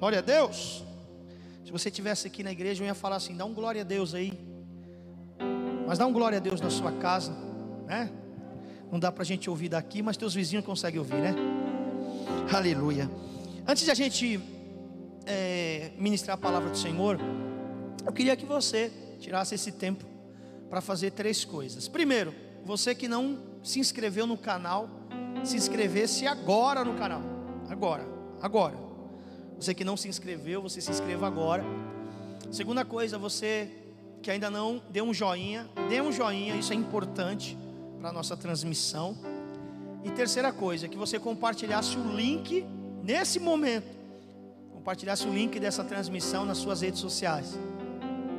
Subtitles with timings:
[0.00, 0.82] Glória a Deus.
[1.62, 4.14] Se você estivesse aqui na igreja, eu ia falar assim: dá um glória a Deus
[4.14, 4.32] aí.
[5.86, 7.32] Mas dá um glória a Deus na sua casa,
[7.86, 8.10] né?
[8.90, 11.34] Não dá para a gente ouvir daqui, mas teus vizinhos conseguem ouvir, né?
[12.50, 13.10] Aleluia.
[13.68, 14.40] Antes de a gente
[15.26, 17.20] é, ministrar a palavra do Senhor,
[18.06, 18.90] eu queria que você
[19.20, 20.06] tirasse esse tempo
[20.70, 21.88] para fazer três coisas.
[21.88, 24.88] Primeiro, você que não se inscreveu no canal,
[25.44, 27.20] se inscrevesse agora no canal.
[27.68, 28.06] Agora,
[28.40, 28.89] agora.
[29.60, 31.62] Você que não se inscreveu, você se inscreva agora.
[32.50, 33.68] Segunda coisa, você
[34.22, 37.58] que ainda não deu um joinha, dê um joinha, isso é importante
[38.00, 39.14] para a nossa transmissão.
[40.02, 42.64] E terceira coisa, que você compartilhasse o link
[43.02, 43.86] nesse momento.
[44.72, 47.58] Compartilhasse o link dessa transmissão nas suas redes sociais,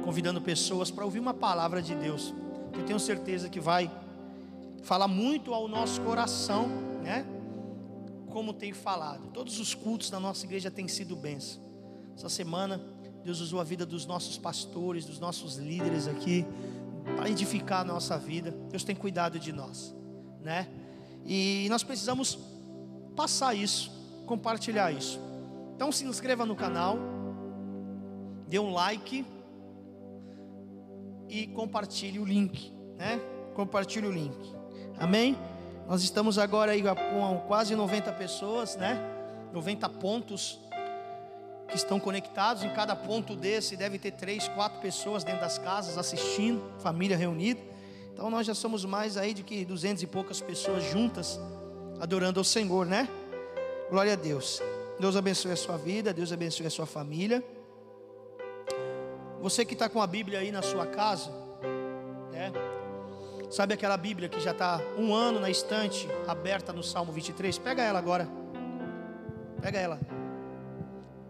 [0.03, 2.34] convidando pessoas para ouvir uma palavra de Deus.
[2.73, 3.92] Que eu tenho certeza que vai
[4.81, 6.67] falar muito ao nosso coração,
[7.03, 7.23] né?
[8.31, 9.27] Como tem falado.
[9.31, 11.62] Todos os cultos da nossa igreja têm sido bênção.
[12.16, 12.81] Essa semana
[13.23, 16.45] Deus usou a vida dos nossos pastores, dos nossos líderes aqui
[17.16, 18.52] para edificar a nossa vida.
[18.69, 19.94] Deus tem cuidado de nós,
[20.41, 20.67] né?
[21.25, 22.39] E nós precisamos
[23.16, 23.91] passar isso,
[24.25, 25.19] compartilhar isso.
[25.75, 26.97] Então se inscreva no canal,
[28.47, 29.25] dê um like
[31.30, 33.19] e compartilhe o link, né?
[33.53, 34.38] Compartilhe o link.
[34.97, 35.38] Amém?
[35.92, 38.97] Nós estamos agora aí com quase 90 pessoas, né?
[39.52, 40.58] 90 pontos
[41.67, 42.64] que estão conectados.
[42.64, 47.59] Em cada ponto desse deve ter três, quatro pessoas dentro das casas assistindo, família reunida.
[48.14, 51.38] Então nós já somos mais aí de que duzentas e poucas pessoas juntas
[52.00, 53.09] adorando ao Senhor, né?
[53.89, 54.62] Glória a Deus.
[54.97, 57.44] Deus abençoe a sua vida, Deus abençoe a sua família.
[59.42, 61.31] Você que está com a Bíblia aí na sua casa,
[62.31, 62.50] né?
[63.52, 67.57] Sabe aquela Bíblia que já está um ano na estante, aberta no Salmo 23?
[67.57, 68.25] Pega ela agora.
[69.61, 69.99] Pega ela.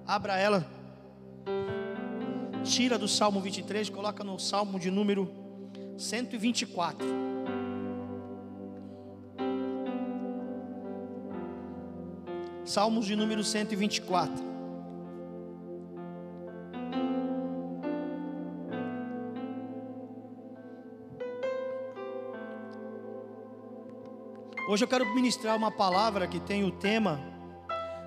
[0.06, 0.64] Abra ela.
[2.64, 5.32] Tira do Salmo 23, coloca no Salmo de número
[5.98, 7.08] 124.
[12.64, 14.51] Salmos de número 124.
[24.72, 27.20] Hoje eu quero ministrar uma palavra que tem o tema: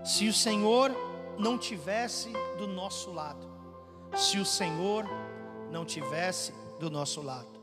[0.03, 0.91] Se o Senhor
[1.39, 3.47] não tivesse do nosso lado,
[4.17, 5.05] se o Senhor
[5.71, 7.61] não tivesse do nosso lado.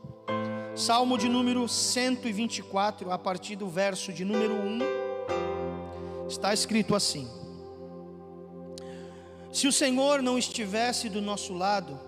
[0.76, 4.78] Salmo de número 124, a partir do verso de número 1,
[6.28, 7.28] está escrito assim:
[9.52, 11.98] Se o Senhor não estivesse do nosso lado,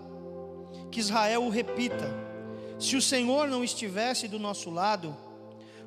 [0.89, 2.09] que Israel o repita,
[2.79, 5.24] se o Senhor não estivesse do nosso lado,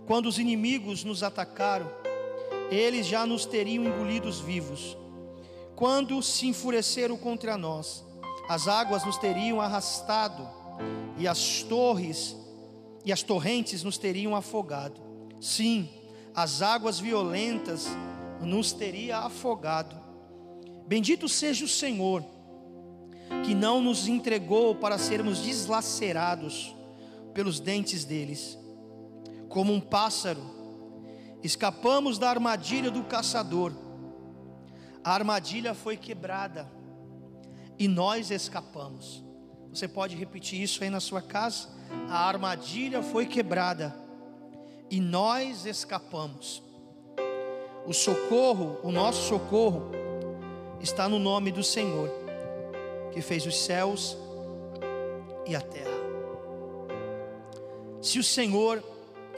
[0.08, 1.88] quando os inimigos nos atacaram,
[2.68, 4.96] eles já nos teriam engolidos vivos
[5.78, 8.04] quando se enfureceram contra nós,
[8.48, 10.44] as águas nos teriam arrastado,
[11.16, 12.36] e as torres
[13.04, 15.00] e as torrentes nos teriam afogado.
[15.40, 15.88] Sim,
[16.34, 17.86] as águas violentas
[18.40, 19.94] nos teria afogado.
[20.88, 22.24] Bendito seja o Senhor,
[23.44, 26.74] que não nos entregou para sermos deslacerados
[27.32, 28.58] pelos dentes deles.
[29.48, 30.42] Como um pássaro,
[31.42, 33.72] escapamos da armadilha do caçador
[35.08, 36.70] a armadilha foi quebrada
[37.78, 39.24] e nós escapamos.
[39.72, 41.68] Você pode repetir isso aí na sua casa?
[42.10, 43.96] A armadilha foi quebrada
[44.90, 46.62] e nós escapamos.
[47.86, 49.90] O socorro, o nosso socorro,
[50.78, 52.10] está no nome do Senhor,
[53.10, 54.14] que fez os céus
[55.46, 55.88] e a terra.
[58.02, 58.82] Se o Senhor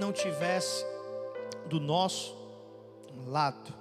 [0.00, 0.84] não tivesse
[1.66, 2.34] do nosso
[3.27, 3.81] lado,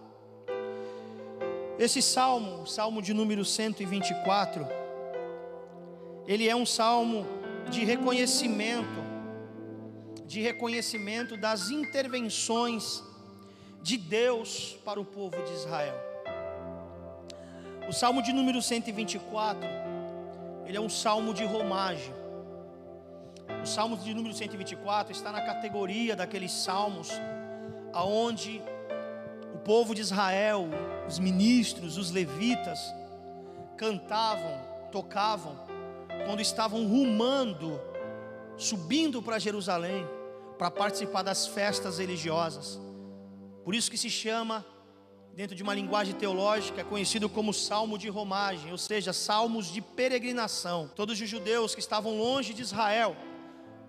[1.80, 4.68] esse salmo, salmo de número 124,
[6.28, 7.26] ele é um salmo
[7.70, 9.00] de reconhecimento,
[10.26, 13.02] de reconhecimento das intervenções
[13.82, 15.96] de Deus para o povo de Israel.
[17.88, 19.66] O salmo de número 124,
[20.66, 22.14] ele é um salmo de romagem.
[23.70, 27.08] O salmo de número 124 está na categoria daqueles salmos
[27.94, 28.64] aonde
[29.54, 30.68] o povo de Israel,
[31.08, 32.80] os ministros, os levitas,
[33.78, 34.60] cantavam,
[34.92, 35.56] tocavam,
[36.26, 37.80] quando estavam rumando,
[38.58, 40.04] subindo para Jerusalém,
[40.58, 42.82] para participar das festas religiosas.
[43.64, 44.66] Por isso que se chama,
[45.36, 50.90] dentro de uma linguagem teológica, conhecido como salmo de romagem, ou seja, salmos de peregrinação.
[50.96, 53.16] Todos os judeus que estavam longe de Israel,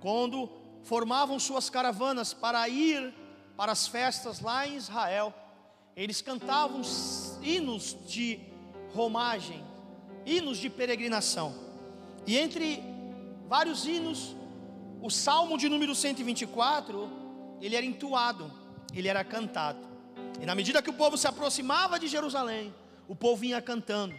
[0.01, 0.49] quando
[0.83, 3.15] formavam suas caravanas para ir
[3.57, 5.35] para as festas lá em Israel,
[5.95, 6.81] eles cantavam
[7.43, 8.41] hinos de
[8.95, 9.63] romagem,
[10.25, 11.55] hinos de peregrinação.
[12.27, 12.83] E entre
[13.47, 14.35] vários hinos,
[15.03, 17.11] o Salmo de número 124,
[17.61, 18.51] ele era entoado,
[18.95, 19.89] ele era cantado.
[20.41, 22.75] E na medida que o povo se aproximava de Jerusalém,
[23.07, 24.15] o povo vinha cantando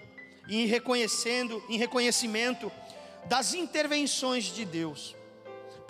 [0.47, 2.71] e reconhecendo, em reconhecimento
[3.25, 5.15] das intervenções de Deus.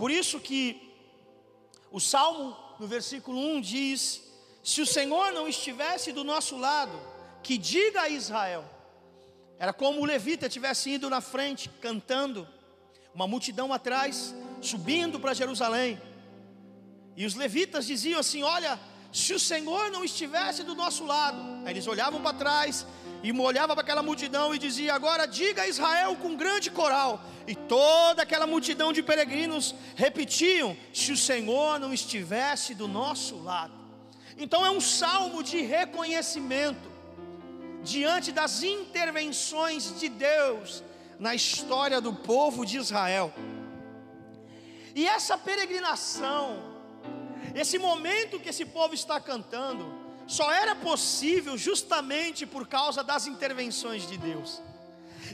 [0.02, 0.92] Por isso que
[1.92, 4.24] o Salmo no versículo 1 diz:
[4.64, 7.00] Se o Senhor não estivesse do nosso lado,
[7.44, 8.66] que diga a Israel.
[9.60, 12.48] Era como o levita tivesse ido na frente, cantando,
[13.14, 16.02] uma multidão atrás, subindo para Jerusalém.
[17.16, 18.80] E os levitas diziam assim: Olha,
[19.14, 22.88] se o Senhor não estivesse do nosso lado, aí eles olhavam para trás
[23.24, 27.22] e olhavam para aquela multidão e dizia: Agora diga a Israel com grande coral.
[27.48, 33.74] E toda aquela multidão de peregrinos repetiam: Se o Senhor não estivesse do nosso lado.
[34.38, 36.90] Então é um salmo de reconhecimento
[37.84, 40.84] diante das intervenções de Deus
[41.20, 43.32] na história do povo de Israel.
[44.96, 46.58] E essa peregrinação,
[47.54, 54.08] esse momento que esse povo está cantando, só era possível justamente por causa das intervenções
[54.08, 54.62] de Deus.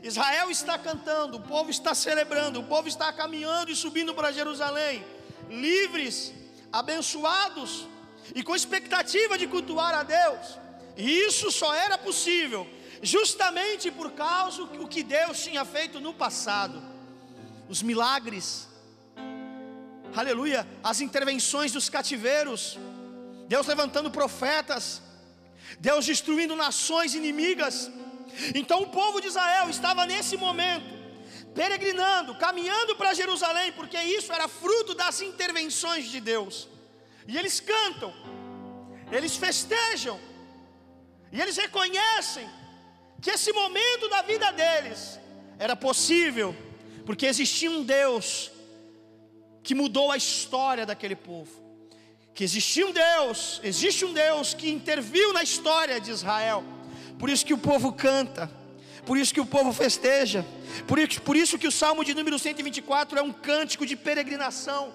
[0.03, 5.03] Israel está cantando, o povo está celebrando, o povo está caminhando e subindo para Jerusalém,
[5.49, 6.33] livres,
[6.71, 7.87] abençoados
[8.35, 10.59] e com expectativa de cultuar a Deus.
[10.95, 12.67] E isso só era possível
[13.01, 16.81] justamente por causa do que Deus tinha feito no passado.
[17.69, 18.67] Os milagres,
[20.15, 22.77] aleluia, as intervenções dos cativeiros,
[23.47, 25.01] Deus levantando profetas,
[25.79, 27.89] Deus destruindo nações inimigas.
[28.53, 30.94] Então o povo de Israel estava nesse momento,
[31.53, 36.67] peregrinando, caminhando para Jerusalém, porque isso era fruto das intervenções de Deus.
[37.27, 38.13] E eles cantam,
[39.11, 40.19] eles festejam,
[41.31, 42.47] e eles reconhecem
[43.21, 45.19] que esse momento da vida deles
[45.57, 46.55] era possível,
[47.05, 48.51] porque existia um Deus
[49.63, 51.66] que mudou a história daquele povo.
[52.37, 56.63] Que existia um Deus, existe um Deus que interviu na história de Israel.
[57.17, 58.43] Por isso que o povo canta,
[59.07, 60.45] por isso que o povo festeja,
[60.87, 64.93] por isso, por isso que o Salmo de número 124 é um cântico de peregrinação.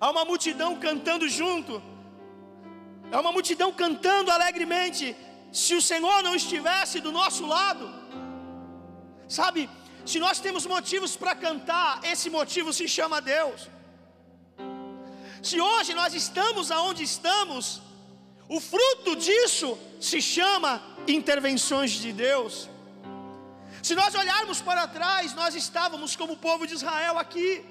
[0.00, 1.82] Há uma multidão cantando junto.
[3.10, 5.16] É uma multidão cantando alegremente.
[5.50, 7.92] Se o Senhor não estivesse do nosso lado,
[9.26, 9.68] sabe,
[10.06, 13.73] se nós temos motivos para cantar, esse motivo se chama Deus.
[15.48, 17.82] Se hoje nós estamos aonde estamos,
[18.48, 22.68] o fruto disso se chama intervenções de Deus.
[23.82, 27.62] Se nós olharmos para trás, nós estávamos como o povo de Israel aqui.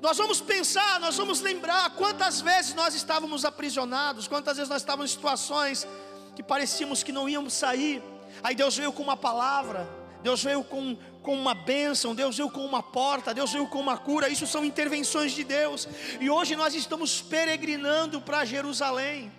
[0.00, 5.12] Nós vamos pensar, nós vamos lembrar quantas vezes nós estávamos aprisionados, quantas vezes nós estávamos
[5.12, 5.86] em situações
[6.34, 8.02] que parecíamos que não íamos sair.
[8.42, 9.88] Aí Deus veio com uma palavra,
[10.24, 10.96] Deus veio com,
[11.30, 14.28] com uma bênção, Deus veio com uma porta, Deus veio com uma cura.
[14.28, 15.86] Isso são intervenções de Deus.
[16.18, 19.32] E hoje nós estamos peregrinando para Jerusalém.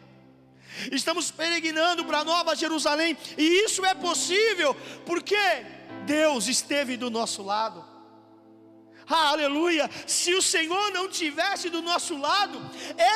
[0.89, 4.73] Estamos peregrinando para Nova Jerusalém, e isso é possível
[5.05, 5.35] porque
[6.05, 7.83] Deus esteve do nosso lado.
[9.05, 9.89] Aleluia!
[10.07, 12.57] Se o Senhor não tivesse do nosso lado,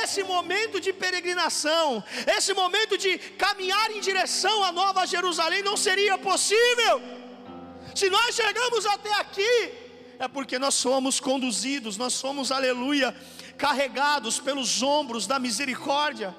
[0.03, 6.17] esse momento de peregrinação, esse momento de caminhar em direção à Nova Jerusalém não seria
[6.17, 7.24] possível.
[7.95, 9.71] Se nós chegamos até aqui,
[10.19, 13.15] é porque nós somos conduzidos, nós somos, aleluia,
[13.57, 16.35] carregados pelos ombros da misericórdia.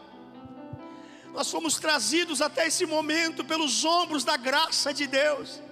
[1.32, 5.62] Nós fomos trazidos até esse momento pelos ombros da graça de Deus.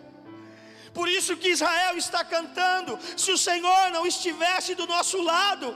[0.94, 5.74] Por isso que Israel está cantando: se o Senhor não estivesse do nosso lado,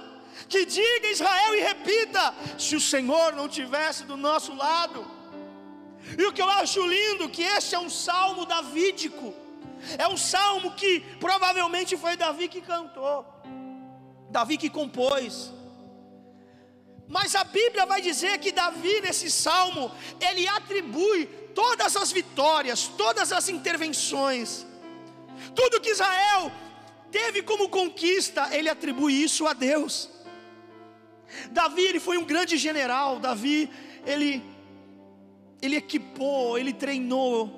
[0.48, 5.06] que diga Israel e repita: se o Senhor não estivesse do nosso lado.
[6.16, 9.47] E o que eu acho lindo que este é um salmo davídico.
[9.96, 13.24] É um salmo que provavelmente foi Davi que cantou.
[14.30, 15.52] Davi que compôs.
[17.08, 23.32] Mas a Bíblia vai dizer que Davi, nesse salmo, ele atribui todas as vitórias, todas
[23.32, 24.66] as intervenções,
[25.54, 26.52] tudo que Israel
[27.10, 30.10] teve como conquista, ele atribui isso a Deus.
[31.50, 33.18] Davi, ele foi um grande general.
[33.18, 33.70] Davi,
[34.06, 34.42] ele,
[35.60, 37.57] ele equipou, ele treinou,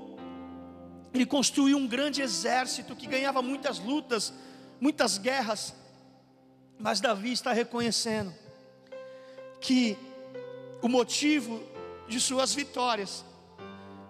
[1.12, 4.32] ele construiu um grande exército que ganhava muitas lutas,
[4.80, 5.74] muitas guerras.
[6.78, 8.32] Mas Davi está reconhecendo
[9.60, 9.96] que
[10.80, 11.62] o motivo
[12.08, 13.24] de suas vitórias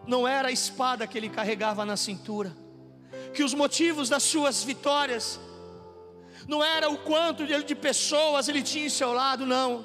[0.06, 2.56] não era a espada que ele carregava na cintura
[3.32, 5.40] que os motivos das suas vitórias
[6.48, 9.84] não era o quanto de pessoas ele tinha em seu lado, não.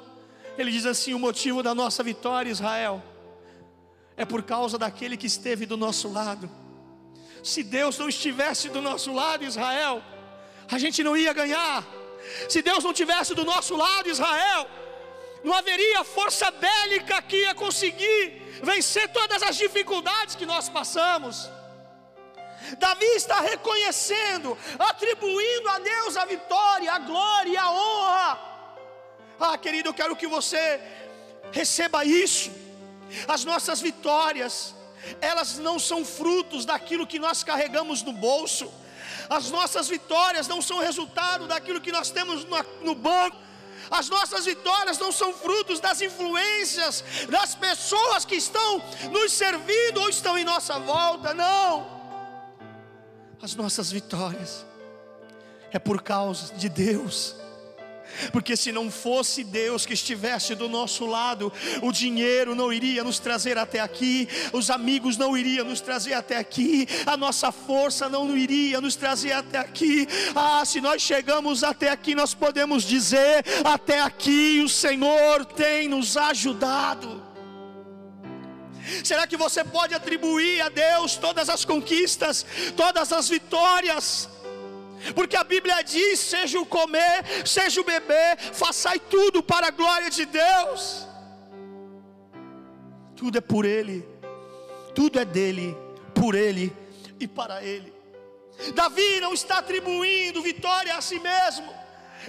[0.58, 3.02] Ele diz assim: o motivo da nossa vitória, Israel,
[4.16, 6.50] é por causa daquele que esteve do nosso lado.
[7.52, 10.02] Se Deus não estivesse do nosso lado, Israel,
[10.76, 11.76] a gente não ia ganhar.
[12.52, 14.62] Se Deus não tivesse do nosso lado, Israel,
[15.44, 18.20] não haveria força bélica que ia conseguir
[18.70, 21.48] vencer todas as dificuldades que nós passamos.
[22.78, 24.58] Davi está reconhecendo,
[24.90, 28.30] atribuindo a Deus a vitória, a glória a honra.
[29.38, 30.80] Ah, querido, eu quero que você
[31.52, 32.50] receba isso.
[33.28, 34.74] As nossas vitórias,
[35.20, 38.72] elas não são frutos daquilo que nós carregamos no bolso.
[39.28, 43.36] As nossas vitórias não são resultado daquilo que nós temos no, no banco.
[43.90, 48.82] As nossas vitórias não são frutos das influências das pessoas que estão
[49.12, 51.86] nos servindo ou estão em nossa volta, não.
[53.40, 54.66] As nossas vitórias
[55.70, 57.36] é por causa de Deus
[58.32, 63.18] porque se não fosse Deus que estivesse do nosso lado, o dinheiro não iria nos
[63.18, 68.36] trazer até aqui, os amigos não iriam nos trazer até aqui, a nossa força não
[68.36, 70.06] iria nos trazer até aqui.
[70.34, 76.16] Ah, se nós chegamos até aqui, nós podemos dizer: até aqui o Senhor tem nos
[76.16, 77.26] ajudado.
[79.02, 82.46] Será que você pode atribuir a Deus todas as conquistas,
[82.76, 84.28] todas as vitórias?
[85.14, 90.10] Porque a Bíblia diz: seja o comer, seja o beber, façai tudo para a glória
[90.10, 91.06] de Deus.
[93.14, 94.06] Tudo é por Ele,
[94.94, 95.76] tudo é dele,
[96.14, 96.74] por Ele
[97.18, 97.92] e para Ele.
[98.74, 101.72] Davi não está atribuindo vitória a si mesmo,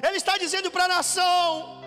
[0.05, 1.81] ele está dizendo para a nação: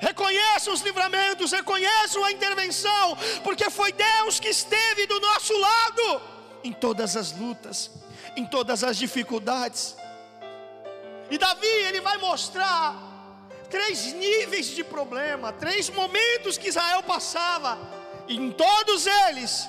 [0.00, 6.22] reconheçam os livramentos, reconheçam a intervenção, porque foi Deus que esteve do nosso lado
[6.64, 7.90] em todas as lutas
[8.36, 9.96] em todas as dificuldades.
[11.30, 12.94] E Davi, ele vai mostrar
[13.70, 17.78] três níveis de problema, três momentos que Israel passava,
[18.28, 19.68] e em todos eles,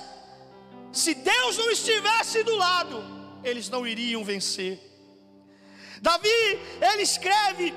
[0.92, 3.02] se Deus não estivesse do lado,
[3.42, 4.78] eles não iriam vencer.
[6.00, 6.28] Davi,
[6.80, 7.74] ele escreve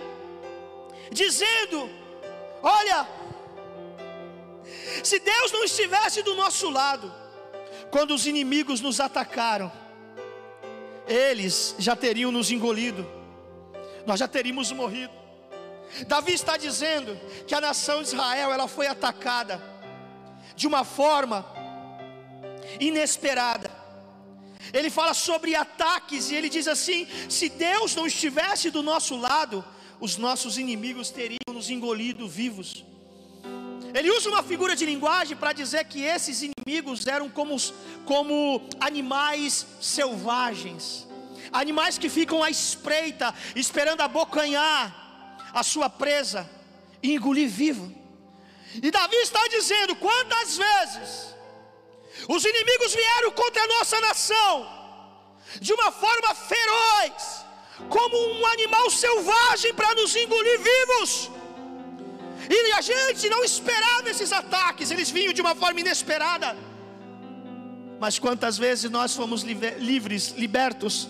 [1.11, 1.89] dizendo:
[2.61, 3.07] Olha,
[5.03, 7.13] se Deus não estivesse do nosso lado,
[7.89, 9.71] quando os inimigos nos atacaram,
[11.07, 13.07] eles já teriam nos engolido,
[14.05, 15.13] nós já teríamos morrido.
[16.07, 19.61] Davi está dizendo que a nação de Israel ela foi atacada
[20.55, 21.45] de uma forma
[22.79, 23.71] inesperada.
[24.73, 29.63] Ele fala sobre ataques e ele diz assim: se Deus não estivesse do nosso lado,
[29.99, 32.85] os nossos inimigos teriam nos engolido vivos.
[33.93, 37.55] Ele usa uma figura de linguagem para dizer que esses inimigos eram como,
[38.05, 41.07] como animais selvagens,
[41.51, 46.49] animais que ficam à espreita, esperando abocanhar a sua presa
[47.01, 47.93] e engolir vivo.
[48.81, 51.35] E Davi está dizendo: quantas vezes
[52.27, 54.67] os inimigos vieram contra a nossa nação,
[55.61, 57.45] de uma forma feroz,
[57.89, 61.36] como um animal selvagem para nos engolir vivos.
[62.49, 66.55] E a gente não esperava esses ataques, eles vinham de uma forma inesperada.
[67.99, 71.07] Mas quantas vezes nós fomos livres, libertos?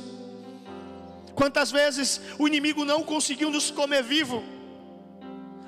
[1.35, 4.43] Quantas vezes o inimigo não conseguiu nos comer vivo?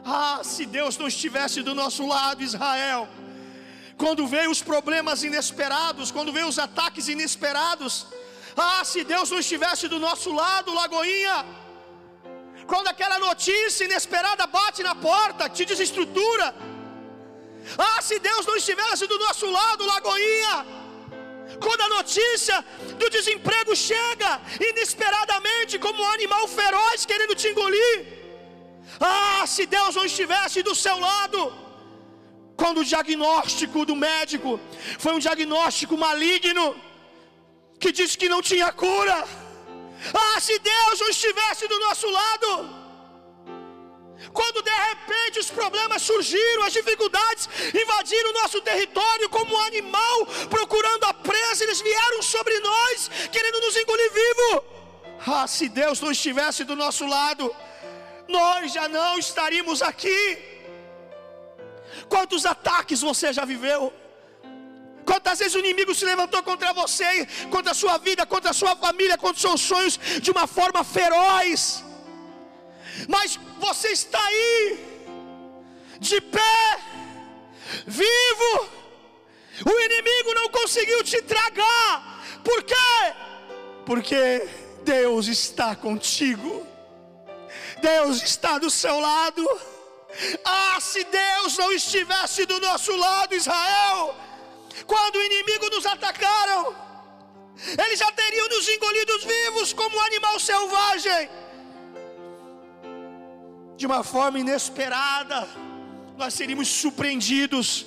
[0.04, 3.08] Ah, se Deus não estivesse do nosso lado, Israel.
[3.98, 8.08] Quando veio os problemas inesperados, quando veio os ataques inesperados,
[8.56, 11.46] ah, se Deus não estivesse do nosso lado, Lagoinha
[12.72, 16.48] quando aquela notícia inesperada bate na porta, te desestrutura.
[17.88, 20.56] Ah, se Deus não estivesse do nosso lado, Lagoinha.
[21.66, 22.58] Quando a notícia
[23.02, 24.32] do desemprego chega
[24.70, 27.96] inesperadamente, como um animal feroz querendo te engolir.
[29.00, 31.42] Ah, se Deus não estivesse do seu lado.
[32.62, 34.60] Quando o diagnóstico do médico
[35.04, 36.66] foi um diagnóstico maligno,
[37.82, 39.18] que disse que não tinha cura.
[40.14, 42.80] Ah, se Deus não estivesse do nosso lado.
[44.34, 50.26] Quando de repente os problemas surgiram, as dificuldades invadiram o nosso território como um animal
[50.50, 54.64] procurando a presa, eles vieram sobre nós, querendo nos engolir vivo.
[55.26, 57.54] Ah, se Deus não estivesse do nosso lado,
[58.28, 60.38] nós já não estaríamos aqui.
[62.08, 63.94] Quantos ataques você já viveu?
[65.10, 67.12] Quantas vezes o inimigo se levantou contra você,
[67.54, 70.84] contra a sua vida, contra a sua família, contra os seus sonhos, de uma forma
[70.84, 71.84] feroz.
[73.14, 74.78] Mas você está aí,
[76.00, 76.80] de pé,
[77.88, 78.52] vivo.
[79.72, 82.24] O inimigo não conseguiu te tragar.
[82.44, 82.96] Por quê?
[83.88, 84.48] Porque
[84.84, 86.68] Deus está contigo.
[87.82, 89.44] Deus está do seu lado.
[90.46, 94.16] Ah, se Deus não estivesse do nosso lado, Israel,
[94.86, 96.76] quando o inimigo nos atacaram,
[97.78, 101.30] eles já teriam nos engolidos vivos como um animal selvagem.
[103.76, 105.48] De uma forma inesperada,
[106.18, 107.86] nós seríamos surpreendidos.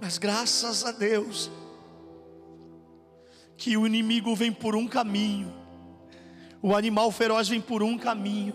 [0.00, 1.50] Mas graças a Deus,
[3.56, 5.52] que o inimigo vem por um caminho,
[6.60, 8.54] o animal feroz vem por um caminho,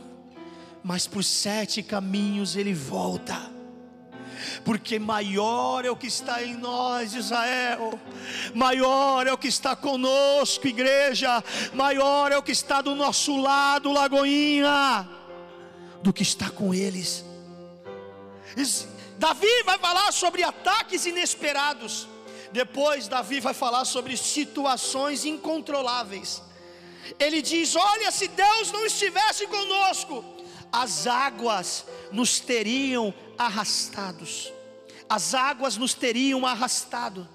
[0.83, 3.58] mas por sete caminhos ele volta
[4.63, 7.99] porque maior é o que está em nós, Israel,
[8.53, 11.43] maior é o que está conosco, igreja,
[11.73, 15.07] maior é o que está do nosso lado, Lagoinha,
[16.01, 17.25] do que está com eles.
[19.17, 22.07] Davi vai falar sobre ataques inesperados.
[22.51, 26.41] Depois, Davi vai falar sobre situações incontroláveis.
[27.19, 30.23] Ele diz: Olha, se Deus não estivesse conosco,
[30.71, 34.53] as águas nos teriam arrastados,
[35.07, 37.27] as águas nos teriam arrastado.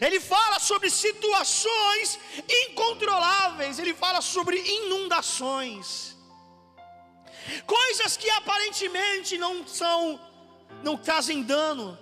[0.00, 6.16] Ele fala sobre situações incontroláveis, ele fala sobre inundações,
[7.66, 10.20] coisas que aparentemente não são,
[10.84, 11.98] não trazem dano,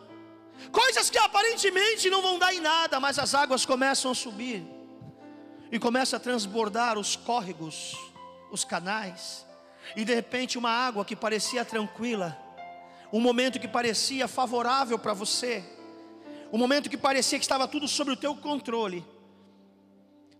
[0.70, 4.62] coisas que aparentemente não vão dar em nada, mas as águas começam a subir
[5.72, 7.96] e começa a transbordar os córregos,
[8.50, 9.46] os canais,
[9.96, 12.38] e de repente uma água que parecia tranquila,
[13.12, 15.64] um momento que parecia favorável para você,
[16.52, 19.04] um momento que parecia que estava tudo sob o teu controle,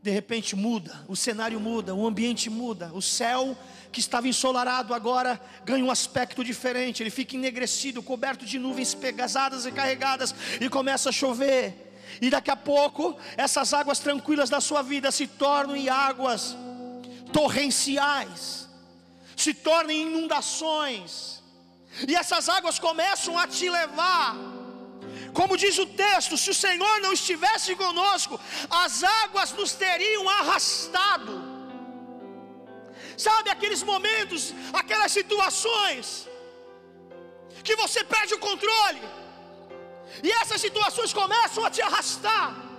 [0.03, 3.57] de repente muda, o cenário muda, o ambiente muda, o céu
[3.93, 9.67] que estava ensolarado agora ganha um aspecto diferente, ele fica enegrecido, coberto de nuvens pesadas
[9.67, 11.89] e carregadas, e começa a chover.
[12.21, 16.57] E daqui a pouco, essas águas tranquilas da sua vida se tornam em águas
[17.33, 18.70] torrenciais,
[19.45, 21.43] se tornam inundações,
[22.11, 24.37] e essas águas começam a te levar.
[25.39, 28.39] Como diz o texto, se o Senhor não estivesse conosco,
[28.85, 31.35] as águas nos teriam arrastado.
[33.27, 36.07] Sabe aqueles momentos, aquelas situações,
[37.67, 39.03] que você perde o controle,
[40.27, 42.70] e essas situações começam a te arrastar.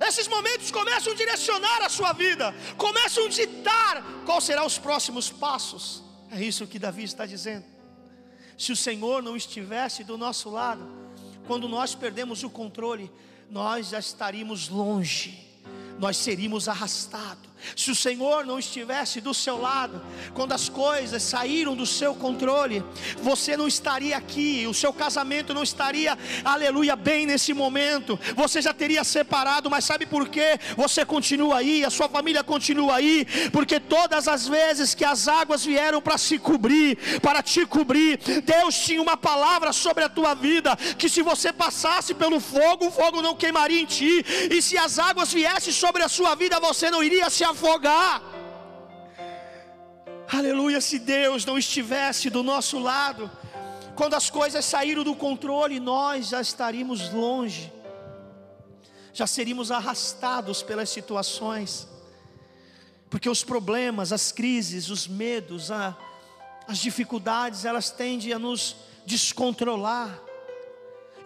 [0.00, 5.28] Esses momentos começam a direcionar a sua vida, começam a ditar qual serão os próximos
[5.28, 6.02] passos.
[6.30, 7.66] É isso que Davi está dizendo.
[8.56, 10.88] Se o Senhor não estivesse do nosso lado,
[11.46, 13.10] quando nós perdemos o controle,
[13.50, 15.46] nós já estaríamos longe,
[15.98, 17.49] nós seríamos arrastados.
[17.76, 20.00] Se o Senhor não estivesse do seu lado,
[20.34, 22.84] quando as coisas saíram do seu controle,
[23.22, 28.72] você não estaria aqui, o seu casamento não estaria, aleluia, bem nesse momento, você já
[28.72, 30.58] teria separado, mas sabe por quê?
[30.76, 35.64] Você continua aí, a sua família continua aí, porque todas as vezes que as águas
[35.64, 40.76] vieram para se cobrir, para te cobrir, Deus tinha uma palavra sobre a tua vida,
[40.98, 44.98] que se você passasse pelo fogo, o fogo não queimaria em ti, e se as
[44.98, 48.22] águas viessem sobre a sua vida, você não iria se afogar.
[50.32, 53.30] Aleluia, se Deus não estivesse do nosso lado,
[53.96, 57.72] quando as coisas saíram do controle, nós já estaríamos longe,
[59.12, 61.88] já seríamos arrastados pelas situações,
[63.10, 65.96] porque os problemas, as crises, os medos, a,
[66.68, 70.22] as dificuldades, elas tendem a nos descontrolar.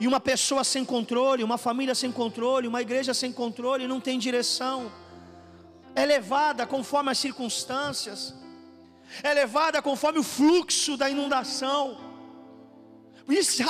[0.00, 4.18] E uma pessoa sem controle, uma família sem controle, uma igreja sem controle, não tem
[4.18, 4.90] direção
[5.94, 8.35] é levada conforme as circunstâncias,
[9.22, 12.12] é levada conforme o fluxo da inundação.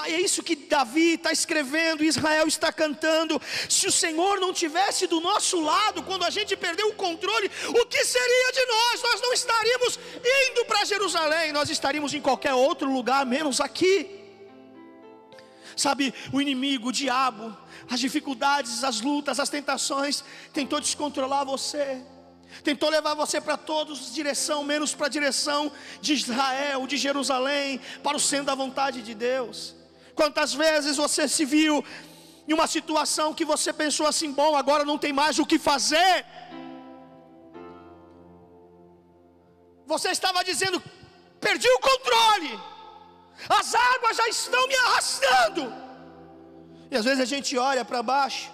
[0.06, 3.40] É isso que Davi está escrevendo, Israel está cantando.
[3.68, 7.86] Se o Senhor não tivesse do nosso lado, quando a gente perdeu o controle, o
[7.86, 9.02] que seria de nós?
[9.02, 9.98] Nós não estaríamos
[10.50, 14.22] indo para Jerusalém, nós estaríamos em qualquer outro lugar, menos aqui.
[15.76, 17.56] Sabe, o inimigo, o diabo,
[17.88, 22.02] as dificuldades, as lutas, as tentações, tentou descontrolar você
[22.62, 28.16] tentou levar você para todos direção, menos para a direção de Israel, de Jerusalém, para
[28.16, 29.74] o centro da vontade de Deus.
[30.14, 31.84] Quantas vezes você se viu
[32.46, 36.24] em uma situação que você pensou assim: bom, agora não tem mais o que fazer.
[39.86, 40.82] Você estava dizendo:
[41.40, 42.60] perdi o controle,
[43.48, 45.72] as águas já estão me arrastando.
[46.90, 48.53] E às vezes a gente olha para baixo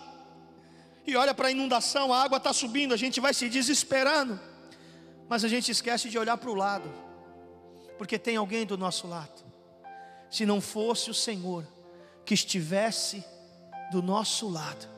[1.07, 4.39] e olha para a inundação, a água está subindo, a gente vai se desesperando,
[5.29, 6.93] mas a gente esquece de olhar para o lado,
[7.99, 9.45] porque tem alguém do nosso lado.
[10.31, 11.67] Se não fosse o Senhor
[12.25, 13.25] que estivesse
[13.91, 14.89] do nosso lado,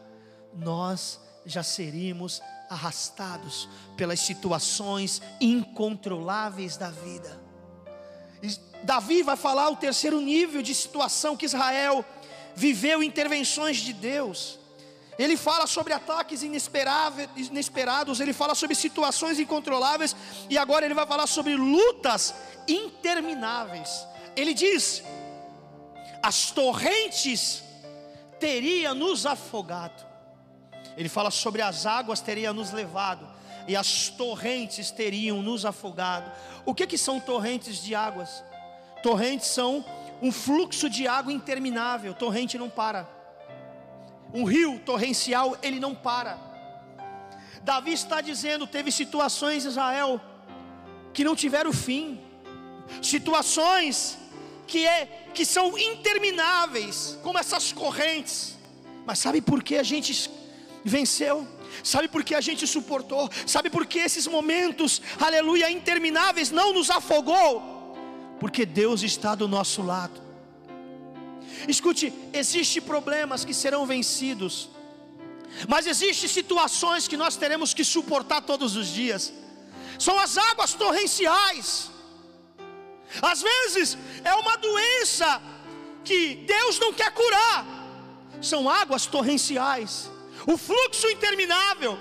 [0.55, 7.41] nós já seríamos arrastados pelas situações incontroláveis da vida.
[8.83, 12.05] Davi vai falar o terceiro nível de situação que Israel
[12.55, 14.59] viveu intervenções de Deus.
[15.19, 20.17] Ele fala sobre ataques inesperados, ele fala sobre situações incontroláveis,
[20.49, 22.35] e agora ele vai falar sobre lutas
[22.67, 24.07] intermináveis.
[24.35, 25.03] Ele diz:
[26.23, 27.63] as torrentes
[28.41, 30.07] teriam nos afogado.
[30.97, 33.27] Ele fala sobre as águas teriam nos levado
[33.67, 36.31] e as torrentes teriam nos afogado.
[36.65, 38.43] O que que são torrentes de águas?
[39.03, 39.85] Torrentes são
[40.21, 42.15] um fluxo de água interminável.
[42.15, 43.09] Torrente não para.
[44.33, 46.39] Um rio torrencial, ele não para.
[47.63, 50.21] Davi está dizendo: teve situações Israel
[51.13, 52.21] que não tiveram fim,
[53.03, 54.19] situações
[54.67, 58.57] que, é, que são intermináveis, como essas correntes.
[59.05, 60.31] Mas sabe por que a gente
[60.85, 61.47] venceu?
[61.83, 63.31] Sabe por que a gente suportou?
[63.47, 67.73] Sabe por que esses momentos, aleluia, intermináveis não nos afogou?
[68.43, 70.21] porque Deus está do nosso lado.
[71.69, 74.69] Escute, existem problemas que serão vencidos,
[75.69, 79.33] mas existem situações que nós teremos que suportar todos os dias.
[79.99, 81.91] São as águas torrenciais.
[83.21, 85.43] Às vezes é uma doença
[86.05, 87.67] que Deus não quer curar.
[88.41, 90.11] São águas torrenciais.
[90.47, 91.99] O fluxo interminável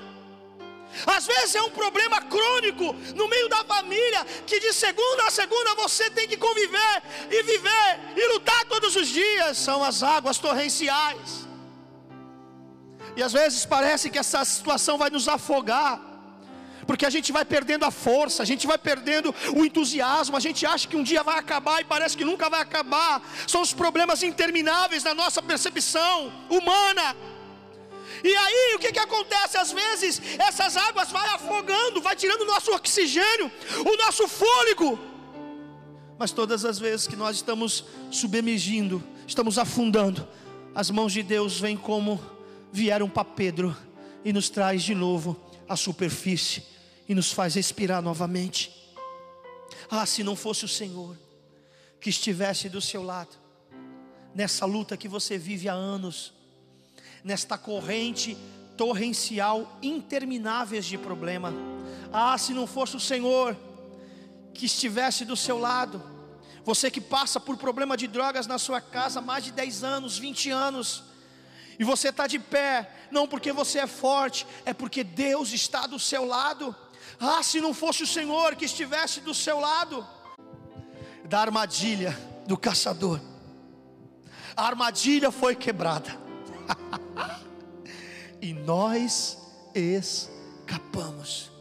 [1.06, 5.76] às vezes é um problema crônico no meio da família, que de segunda a segunda
[5.76, 9.58] você tem que conviver e viver e lutar todos os dias.
[9.58, 11.48] São as águas torrenciais.
[13.16, 16.00] E às vezes parece que essa situação vai nos afogar,
[16.88, 20.66] porque a gente vai perdendo a força, a gente vai perdendo o entusiasmo, a gente
[20.66, 23.22] acha que um dia vai acabar e parece que nunca vai acabar.
[23.48, 27.16] São os problemas intermináveis da nossa percepção humana.
[28.24, 29.58] E aí o que, que acontece?
[29.58, 35.00] Às vezes essas águas vai afogando, vai tirando o nosso oxigênio, o nosso fôlego.
[36.18, 40.28] Mas todas as vezes que nós estamos submergindo, estamos afundando,
[40.76, 42.22] as mãos de Deus vêm como
[42.72, 43.76] vieram para Pedro
[44.24, 45.36] e nos traz de novo
[45.68, 46.64] a superfície
[47.10, 48.72] e nos faz respirar novamente.
[49.90, 51.18] Ah, se não fosse o Senhor
[52.00, 53.36] que estivesse do seu lado,
[54.34, 56.34] nessa luta que você vive há anos,
[57.24, 58.38] nesta corrente
[58.78, 61.54] torrencial intermináveis de problema.
[62.12, 63.56] Ah, se não fosse o Senhor
[64.54, 66.02] que estivesse do seu lado,
[66.64, 70.18] você que passa por problema de drogas na sua casa há mais de 10 anos,
[70.18, 71.04] 20 anos,
[71.80, 75.98] e você está de pé, não porque você é forte, é porque Deus está do
[75.98, 76.76] seu lado.
[77.20, 80.06] Ah, se não fosse o Senhor que estivesse do seu lado,
[81.26, 83.20] da armadilha do caçador,
[84.56, 86.31] a armadilha foi quebrada.
[88.41, 89.38] e nós
[89.74, 91.52] escapamos.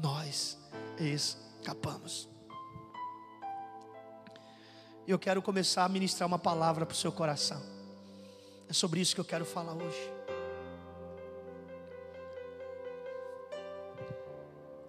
[0.00, 0.58] Nós
[0.98, 2.28] escapamos.
[5.06, 7.62] Eu quero começar a ministrar uma palavra para o seu coração.
[8.68, 10.12] É sobre isso que eu quero falar hoje.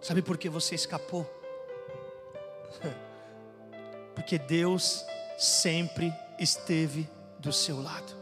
[0.01, 1.29] Sabe por que você escapou?
[4.15, 5.05] Porque Deus
[5.37, 7.07] sempre esteve
[7.39, 8.16] do seu lado.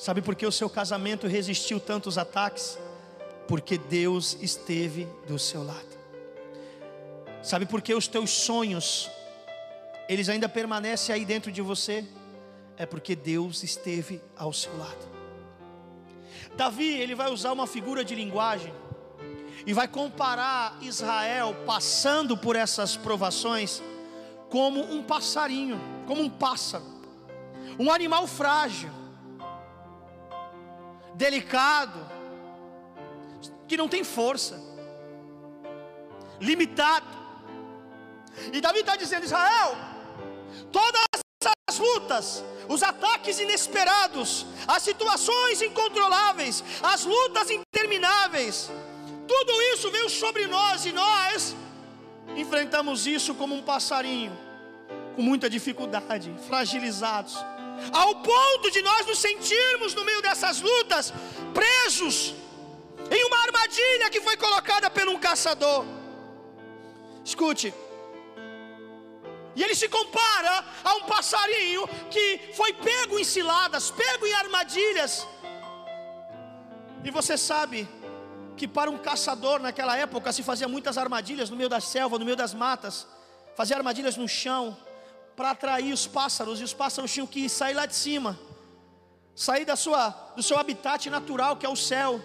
[0.00, 2.78] Sabe por que o seu casamento resistiu tantos ataques?
[3.46, 6.00] Porque Deus esteve do seu lado.
[7.42, 9.10] Sabe por que os teus sonhos
[10.08, 12.02] eles ainda permanecem aí dentro de você?
[12.78, 15.06] É porque Deus esteve ao seu lado.
[16.56, 18.72] Davi, ele vai usar uma figura de linguagem
[19.66, 23.82] e vai comparar Israel passando por essas provações
[24.48, 26.86] como um passarinho, como um pássaro,
[27.78, 28.98] um animal frágil
[31.20, 32.00] delicado,
[33.68, 34.58] que não tem força,
[36.40, 37.06] limitado.
[38.54, 39.76] E Davi está dizendo: Israel,
[40.72, 41.04] todas
[41.68, 48.70] as lutas, os ataques inesperados, as situações incontroláveis, as lutas intermináveis,
[49.28, 51.54] tudo isso veio sobre nós e nós
[52.34, 54.32] enfrentamos isso como um passarinho,
[55.14, 57.36] com muita dificuldade, fragilizados
[57.92, 61.12] ao ponto de nós nos sentirmos no meio dessas lutas
[61.54, 62.34] presos
[63.10, 65.84] em uma armadilha que foi colocada por um caçador.
[67.24, 67.74] Escute,
[69.54, 75.26] e ele se compara a um passarinho que foi pego em ciladas, pego em armadilhas.
[77.04, 77.88] E você sabe
[78.56, 82.24] que para um caçador naquela época se fazia muitas armadilhas no meio da selva, no
[82.24, 83.06] meio das matas,
[83.56, 84.76] fazia armadilhas no chão,
[85.40, 88.38] para atrair os pássaros, e os pássaros tinham que sair lá de cima,
[89.34, 92.20] sair da sua, do seu habitat natural, que é o céu,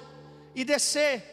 [0.54, 1.24] e descer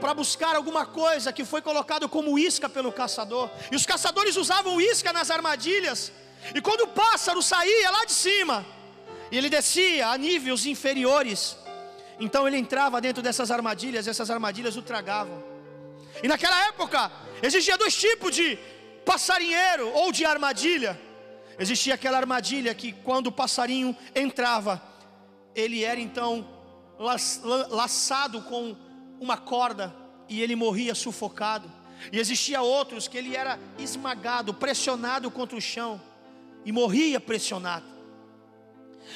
[0.00, 3.48] para buscar alguma coisa que foi colocado como isca pelo caçador.
[3.70, 6.10] E os caçadores usavam isca nas armadilhas.
[6.52, 8.66] E quando o pássaro saía lá de cima,
[9.30, 11.56] ele descia a níveis inferiores,
[12.18, 15.40] então ele entrava dentro dessas armadilhas, e essas armadilhas o tragavam.
[16.20, 18.58] E naquela época, existia dois tipos de
[19.08, 21.00] passarinheiro ou de armadilha.
[21.58, 24.82] Existia aquela armadilha que quando o passarinho entrava,
[25.54, 26.46] ele era então
[27.70, 28.76] laçado com
[29.18, 29.94] uma corda
[30.28, 31.72] e ele morria sufocado.
[32.12, 35.98] E existia outros que ele era esmagado, pressionado contra o chão
[36.66, 37.86] e morria pressionado.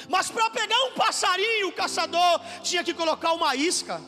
[0.09, 4.01] Mas para pegar um passarinho, o caçador tinha que colocar uma isca.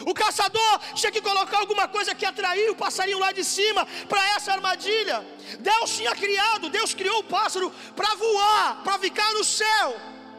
[0.00, 4.26] O caçador tinha que colocar alguma coisa que atraía o passarinho lá de cima para
[4.36, 5.24] essa armadilha.
[5.60, 9.96] Deus tinha criado, Deus criou o pássaro para voar, para ficar no céu.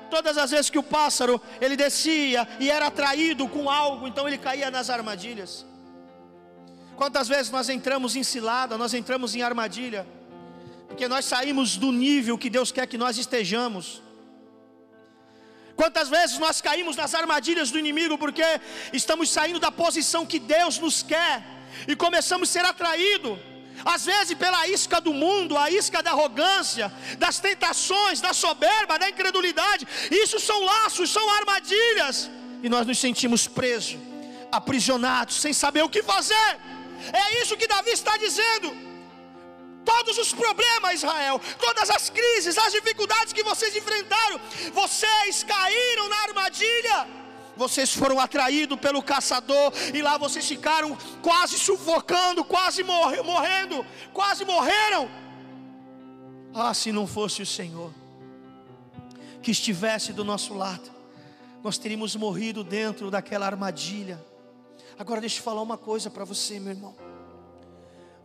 [0.10, 4.38] Todas as vezes que o pássaro ele descia e era atraído com algo, então ele
[4.38, 5.66] caía nas armadilhas.
[6.96, 10.08] Quantas vezes nós entramos em cilada, nós entramos em armadilha,
[10.88, 14.02] porque nós saímos do nível que Deus quer que nós estejamos.
[15.76, 18.44] Quantas vezes nós caímos nas armadilhas do inimigo porque
[18.92, 21.44] estamos saindo da posição que Deus nos quer
[21.88, 23.38] e começamos a ser atraídos,
[23.84, 29.10] às vezes pela isca do mundo, a isca da arrogância, das tentações, da soberba, da
[29.10, 29.88] incredulidade.
[30.12, 32.30] Isso são laços, são armadilhas,
[32.62, 33.98] e nós nos sentimos presos,
[34.52, 36.58] aprisionados, sem saber o que fazer.
[37.12, 38.93] É isso que Davi está dizendo
[39.84, 44.40] todos os problemas, Israel, todas as crises, as dificuldades que vocês enfrentaram,
[44.74, 47.24] vocês caíram na armadilha.
[47.56, 54.44] Vocês foram atraídos pelo caçador e lá vocês ficaram quase sufocando, quase morre, morrendo, quase
[54.44, 55.08] morreram.
[56.54, 57.94] Ah, se não fosse o Senhor
[59.44, 60.90] que estivesse do nosso lado,
[61.64, 64.24] nós teríamos morrido dentro daquela armadilha.
[64.98, 67.03] Agora deixa eu falar uma coisa para você, meu irmão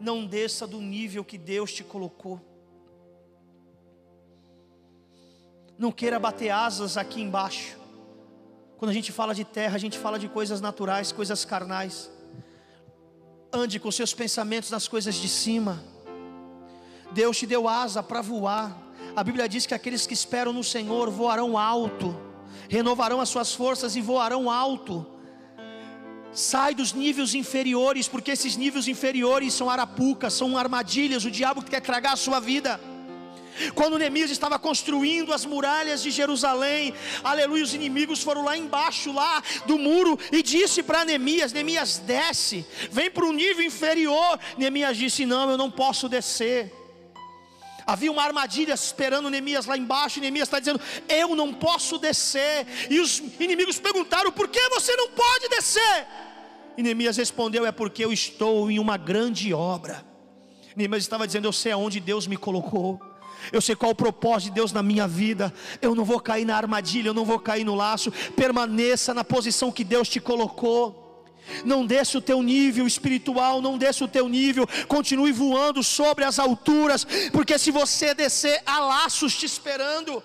[0.00, 2.40] não desça do nível que Deus te colocou.
[5.78, 7.76] Não queira bater asas aqui embaixo.
[8.76, 12.10] Quando a gente fala de terra, a gente fala de coisas naturais, coisas carnais.
[13.52, 15.82] Ande com seus pensamentos nas coisas de cima.
[17.12, 18.76] Deus te deu asa para voar.
[19.16, 22.14] A Bíblia diz que aqueles que esperam no Senhor voarão alto,
[22.68, 25.17] renovarão as suas forças e voarão alto.
[26.32, 31.80] Sai dos níveis inferiores, porque esses níveis inferiores são arapucas, são armadilhas, o diabo quer
[31.80, 32.80] tragar a sua vida.
[33.74, 39.42] Quando Neemias estava construindo as muralhas de Jerusalém, aleluia, os inimigos foram lá embaixo, lá
[39.66, 44.38] do muro, e disse para Neemias: Neemias, desce, vem para um nível inferior.
[44.56, 46.72] Neemias disse: Não, eu não posso descer.
[47.88, 52.66] Havia uma armadilha esperando Neemias lá embaixo, Neemias está dizendo: Eu não posso descer.
[52.90, 56.06] E os inimigos perguntaram: Por que você não pode descer?
[56.76, 60.04] E Neemias respondeu: É porque eu estou em uma grande obra.
[60.76, 63.00] Neemias estava dizendo: Eu sei aonde Deus me colocou.
[63.50, 65.50] Eu sei qual o propósito de Deus na minha vida.
[65.80, 68.12] Eu não vou cair na armadilha, eu não vou cair no laço.
[68.36, 71.07] Permaneça na posição que Deus te colocou.
[71.64, 76.38] Não desça o teu nível espiritual, não desça o teu nível, continue voando sobre as
[76.38, 80.22] alturas, porque se você descer, há laços te esperando.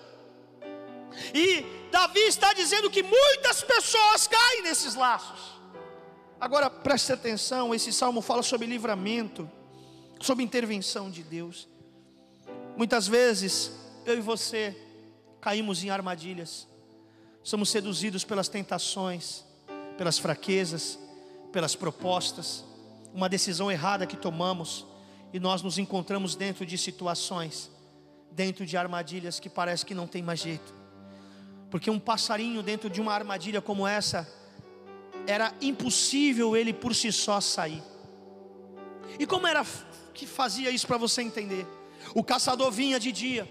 [1.32, 5.54] E Davi está dizendo que muitas pessoas caem nesses laços.
[6.40, 9.50] Agora preste atenção: esse salmo fala sobre livramento,
[10.20, 11.68] sobre intervenção de Deus.
[12.76, 13.70] Muitas vezes,
[14.04, 14.76] eu e você
[15.40, 16.66] caímos em armadilhas,
[17.42, 19.44] somos seduzidos pelas tentações,
[19.96, 20.98] pelas fraquezas,
[21.54, 22.64] pelas propostas,
[23.14, 24.84] uma decisão errada que tomamos,
[25.32, 27.70] e nós nos encontramos dentro de situações,
[28.32, 30.74] dentro de armadilhas que parece que não tem mais jeito.
[31.70, 34.28] Porque um passarinho dentro de uma armadilha como essa,
[35.28, 37.82] era impossível ele por si só sair.
[39.16, 39.64] E como era
[40.12, 41.64] que fazia isso para você entender?
[42.16, 43.48] O caçador vinha de dia,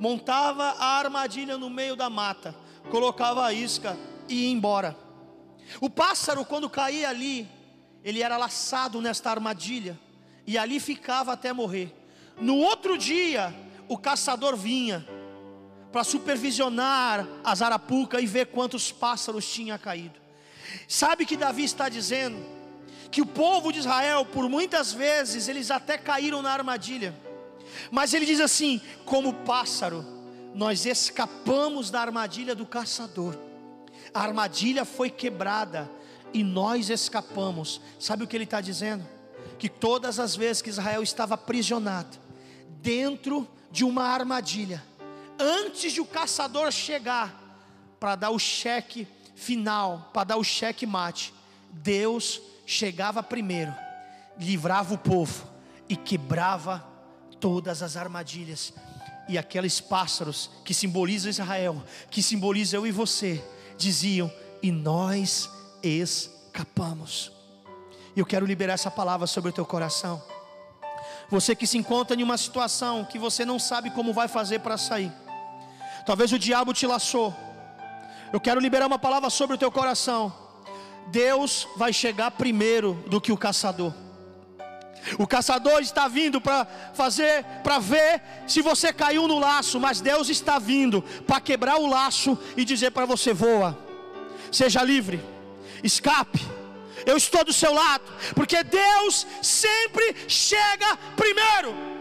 [0.00, 2.52] montava a armadilha no meio da mata,
[2.90, 3.96] colocava a isca
[4.28, 5.03] e ia embora.
[5.80, 7.48] O pássaro, quando caía ali,
[8.02, 9.98] ele era laçado nesta armadilha
[10.46, 11.92] e ali ficava até morrer.
[12.38, 13.54] No outro dia,
[13.88, 15.06] o caçador vinha
[15.92, 20.18] para supervisionar as arapucas e ver quantos pássaros tinha caído.
[20.88, 22.36] Sabe que Davi está dizendo?
[23.10, 27.14] Que o povo de Israel, por muitas vezes, eles até caíram na armadilha,
[27.90, 30.04] mas ele diz assim: como pássaro,
[30.54, 33.38] nós escapamos da armadilha do caçador,
[34.14, 35.90] a armadilha foi quebrada
[36.32, 37.80] e nós escapamos.
[37.98, 39.04] Sabe o que ele está dizendo?
[39.58, 42.16] Que todas as vezes que Israel estava aprisionado,
[42.80, 44.82] dentro de uma armadilha,
[45.38, 47.42] antes de o caçador chegar
[47.98, 51.34] para dar o cheque final, para dar o cheque mate,
[51.70, 53.74] Deus chegava primeiro,
[54.38, 55.46] livrava o povo
[55.88, 56.86] e quebrava
[57.40, 58.72] todas as armadilhas.
[59.28, 63.42] E aqueles pássaros que simbolizam Israel, que simbolizam eu e você,
[63.76, 64.32] diziam:
[64.62, 65.50] E nós
[65.82, 67.32] escapamos.
[68.16, 70.22] Eu quero liberar essa palavra sobre o teu coração.
[71.30, 74.76] Você que se encontra em uma situação que você não sabe como vai fazer para
[74.76, 75.12] sair.
[76.06, 77.34] Talvez o diabo te laçou.
[78.32, 80.32] Eu quero liberar uma palavra sobre o teu coração.
[81.08, 83.92] Deus vai chegar primeiro do que o caçador.
[85.18, 90.28] O caçador está vindo para fazer, para ver se você caiu no laço, mas Deus
[90.28, 93.78] está vindo para quebrar o laço e dizer para você: voa,
[94.50, 95.20] seja livre,
[95.82, 96.40] escape.
[97.06, 101.93] Eu estou do seu lado, porque Deus sempre chega primeiro.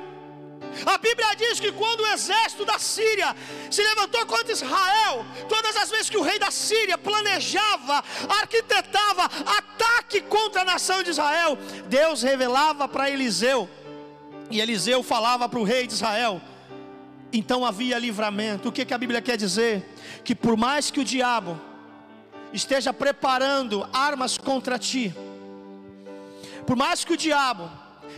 [0.85, 3.35] A Bíblia diz que quando o exército da Síria
[3.69, 8.03] se levantou contra Israel, todas as vezes que o rei da Síria planejava,
[8.41, 9.25] arquitetava
[9.57, 11.57] ataque contra a nação de Israel,
[11.87, 13.69] Deus revelava para Eliseu,
[14.49, 16.41] e Eliseu falava para o rei de Israel.
[17.31, 18.69] Então havia livramento.
[18.69, 19.83] O que, que a Bíblia quer dizer?
[20.23, 21.59] Que por mais que o diabo
[22.53, 25.13] esteja preparando armas contra ti,
[26.67, 27.69] por mais que o diabo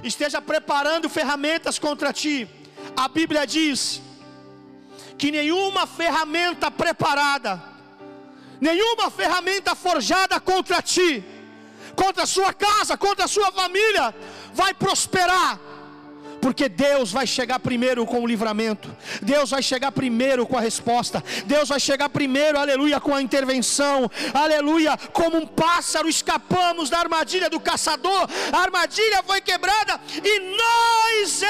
[0.03, 2.47] esteja preparando ferramentas contra ti.
[2.95, 4.01] A Bíblia diz
[5.17, 7.61] que nenhuma ferramenta preparada,
[8.59, 11.23] nenhuma ferramenta forjada contra ti,
[11.95, 14.13] contra a sua casa, contra a sua família,
[14.53, 15.59] vai prosperar
[16.45, 21.23] porque Deus vai chegar primeiro com o livramento, Deus vai chegar primeiro com a resposta,
[21.43, 27.49] Deus vai chegar primeiro, aleluia, com a intervenção, aleluia, como um pássaro escapamos da armadilha
[27.49, 31.41] do caçador, a armadilha foi quebrada e nós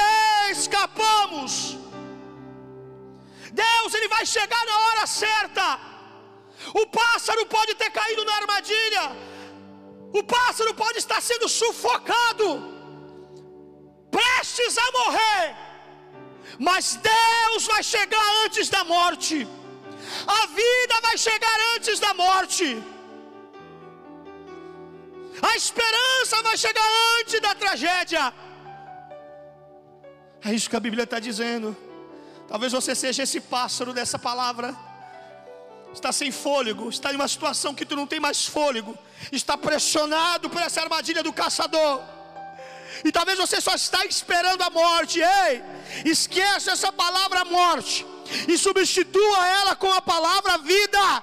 [0.52, 1.76] escapamos.
[3.52, 5.78] Deus, Ele vai chegar na hora certa.
[6.72, 9.12] O pássaro pode ter caído na armadilha,
[10.14, 12.75] o pássaro pode estar sendo sufocado
[14.10, 15.56] prestes a morrer,
[16.58, 19.46] mas Deus vai chegar antes da morte,
[20.26, 22.82] a vida vai chegar antes da morte,
[25.42, 26.88] a esperança vai chegar
[27.20, 28.32] antes da tragédia.
[30.44, 31.76] É isso que a Bíblia está dizendo.
[32.48, 34.74] Talvez você seja esse pássaro dessa palavra.
[35.92, 38.96] Está sem fôlego, está em uma situação que tu não tem mais fôlego,
[39.32, 42.02] está pressionado por essa armadilha do caçador
[43.06, 45.20] e talvez você só está esperando a morte.
[45.20, 45.62] Ei,
[46.04, 48.04] esqueça essa palavra morte
[48.48, 51.22] e substitua ela com a palavra vida.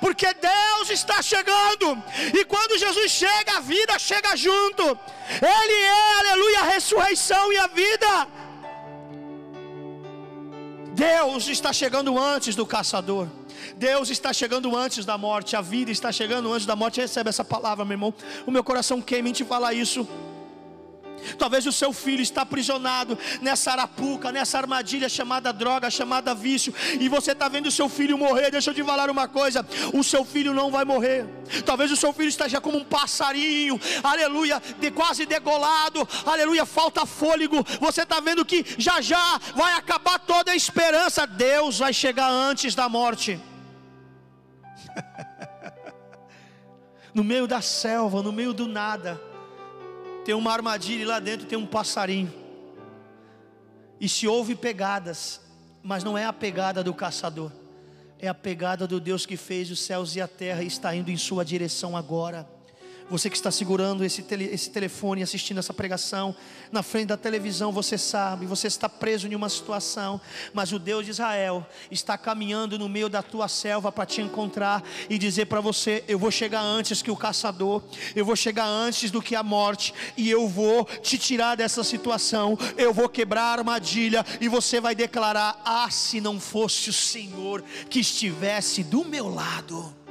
[0.00, 4.82] Porque Deus está chegando, e quando Jesus chega, a vida chega junto.
[4.82, 8.28] Ele é, aleluia, a ressurreição e a vida.
[10.94, 13.28] Deus está chegando antes do caçador.
[13.76, 15.56] Deus está chegando antes da morte.
[15.56, 17.00] A vida está chegando antes da morte.
[17.00, 18.14] Recebe essa palavra, meu irmão.
[18.46, 20.08] O meu coração queima em te falar isso.
[21.38, 27.08] Talvez o seu filho está aprisionado nessa arapuca, nessa armadilha chamada droga, chamada vício, e
[27.08, 28.50] você está vendo o seu filho morrer.
[28.50, 31.26] Deixa eu te falar uma coisa: o seu filho não vai morrer.
[31.64, 37.64] Talvez o seu filho esteja como um passarinho, aleluia, de quase degolado, aleluia, falta fôlego.
[37.80, 41.26] Você está vendo que já já vai acabar toda a esperança.
[41.26, 43.40] Deus vai chegar antes da morte.
[47.14, 49.33] no meio da selva, no meio do nada
[50.24, 52.32] tem uma armadilha e lá dentro tem um passarinho.
[54.00, 55.40] E se houve pegadas,
[55.82, 57.52] mas não é a pegada do caçador,
[58.18, 61.10] é a pegada do Deus que fez os céus e a terra e está indo
[61.10, 62.48] em sua direção agora.
[63.10, 66.34] Você que está segurando esse, tele, esse telefone, assistindo essa pregação,
[66.72, 70.18] na frente da televisão, você sabe, você está preso em uma situação,
[70.54, 74.82] mas o Deus de Israel está caminhando no meio da tua selva para te encontrar
[75.10, 77.82] e dizer para você: Eu vou chegar antes que o caçador,
[78.16, 82.58] eu vou chegar antes do que a morte, e eu vou te tirar dessa situação,
[82.74, 87.62] eu vou quebrar a armadilha, e você vai declarar: Ah, se não fosse o Senhor
[87.90, 90.03] que estivesse do meu lado.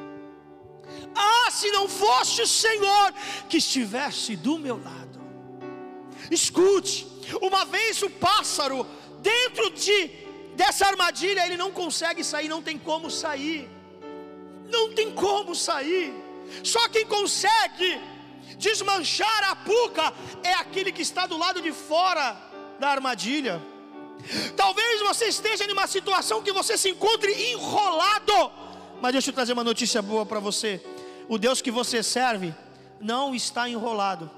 [1.15, 3.13] Ah, se não fosse o Senhor
[3.49, 5.21] que estivesse do meu lado.
[6.31, 7.07] Escute,
[7.41, 8.85] uma vez o pássaro
[9.21, 10.23] dentro de
[10.55, 13.69] dessa armadilha, ele não consegue sair, não tem como sair.
[14.69, 16.13] Não tem como sair.
[16.63, 17.99] Só quem consegue
[18.57, 22.37] desmanchar a puca é aquele que está do lado de fora
[22.79, 23.61] da armadilha.
[24.55, 28.51] Talvez você esteja em uma situação que você se encontre enrolado.
[29.01, 30.81] Mas deixa eu trazer uma notícia boa para você.
[31.27, 32.53] O Deus que você serve
[32.99, 34.29] não está enrolado.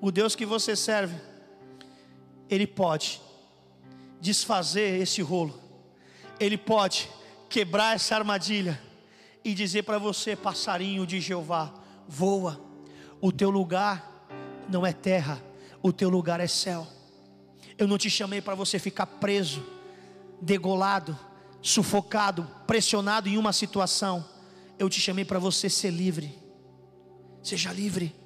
[0.00, 1.14] O Deus que você serve,
[2.48, 3.20] Ele pode
[4.20, 5.58] desfazer esse rolo,
[6.38, 7.08] Ele pode
[7.48, 8.80] quebrar essa armadilha
[9.44, 11.72] e dizer para você, passarinho de Jeová,
[12.06, 12.60] voa,
[13.20, 14.26] O teu lugar
[14.68, 15.42] não é terra,
[15.82, 16.86] o teu lugar é céu.
[17.76, 19.62] Eu não te chamei para você ficar preso,
[20.40, 21.18] degolado,
[21.60, 24.24] sufocado, pressionado em uma situação.
[24.80, 26.34] Eu te chamei para você ser livre.
[27.42, 28.16] Seja livre.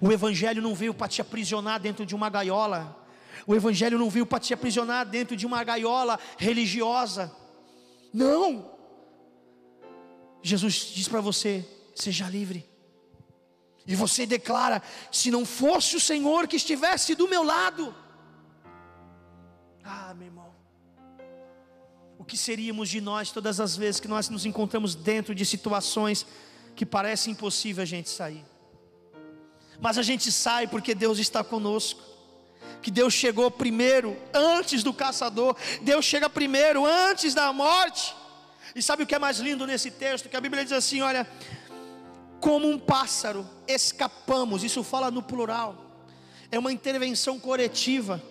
[0.00, 3.06] O Evangelho não veio para te aprisionar dentro de uma gaiola.
[3.46, 7.30] O Evangelho não veio para te aprisionar dentro de uma gaiola religiosa.
[8.14, 8.70] Não.
[10.42, 12.66] Jesus diz para você: seja livre.
[13.86, 17.94] E você declara: se não fosse o Senhor que estivesse do meu lado,
[19.84, 20.54] ah, meu irmão,
[22.28, 26.24] que seríamos de nós todas as vezes que nós nos encontramos dentro de situações
[26.76, 28.44] que parece impossível a gente sair?
[29.80, 32.00] Mas a gente sai porque Deus está conosco.
[32.82, 35.56] Que Deus chegou primeiro, antes do caçador.
[35.82, 38.14] Deus chega primeiro, antes da morte.
[38.74, 40.28] E sabe o que é mais lindo nesse texto?
[40.28, 41.26] Que a Bíblia diz assim: olha,
[42.40, 44.62] como um pássaro escapamos.
[44.62, 45.76] Isso fala no plural.
[46.50, 48.22] É uma intervenção coletiva.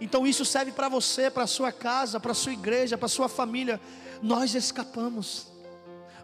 [0.00, 3.80] Então isso serve para você, para sua casa, para sua igreja, para sua família.
[4.22, 5.46] Nós escapamos.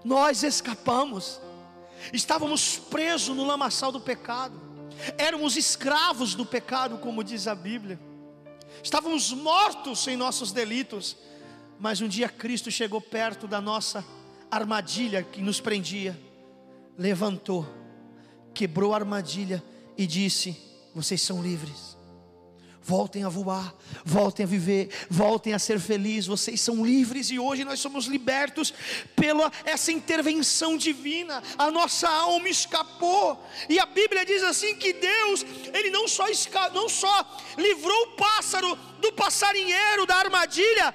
[0.04, 1.40] Nós escapamos.
[2.12, 4.60] Estávamos presos no lamaçal do pecado.
[5.16, 7.98] Éramos escravos do pecado, como diz a Bíblia.
[8.82, 11.16] Estávamos mortos em nossos delitos.
[11.78, 14.04] Mas um dia Cristo chegou perto da nossa
[14.50, 16.18] armadilha que nos prendia,
[16.98, 17.66] levantou,
[18.52, 19.64] quebrou a armadilha
[19.96, 20.60] e disse:
[20.94, 21.89] Vocês são livres
[22.82, 23.74] voltem a voar,
[24.04, 26.26] voltem a viver, voltem a ser felizes.
[26.26, 28.72] Vocês são livres e hoje nós somos libertos
[29.14, 31.42] pela essa intervenção divina.
[31.58, 33.42] A nossa alma escapou.
[33.68, 38.16] E a Bíblia diz assim que Deus, ele não só esca, não só livrou o
[38.16, 40.94] pássaro do passarinheiro da armadilha,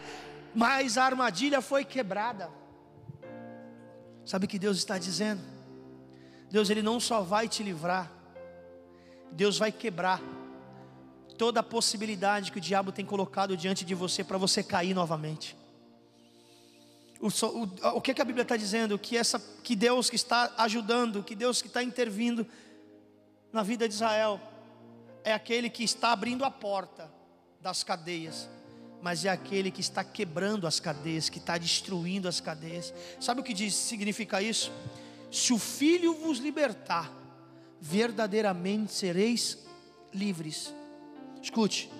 [0.53, 2.49] mas a armadilha foi quebrada.
[4.25, 5.41] Sabe o que Deus está dizendo?
[6.49, 8.11] Deus ele não só vai te livrar,
[9.31, 10.21] Deus vai quebrar
[11.37, 15.55] toda a possibilidade que o diabo tem colocado diante de você para você cair novamente.
[17.19, 18.99] O, o, o que, que, a Bíblia está dizendo?
[18.99, 22.45] Que, essa, que Deus que está ajudando, que Deus que está intervindo
[23.51, 24.39] na vida de Israel,
[25.23, 27.11] é aquele que está abrindo a porta
[27.61, 28.49] das cadeias,
[29.01, 32.93] mas é aquele que está quebrando as cadeias, que está destruindo as cadeias.
[33.19, 34.71] Sabe o que diz, significa isso?
[35.31, 37.11] Se o Filho vos libertar,
[37.81, 39.65] verdadeiramente sereis
[40.13, 40.73] livres.
[41.45, 41.91] Escute,